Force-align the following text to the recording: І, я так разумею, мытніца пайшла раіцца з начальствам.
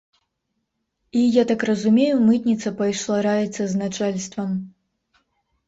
І, 1.19 1.21
я 1.35 1.43
так 1.51 1.65
разумею, 1.71 2.15
мытніца 2.31 2.73
пайшла 2.81 3.21
раіцца 3.29 3.63
з 3.75 3.85
начальствам. 3.85 4.59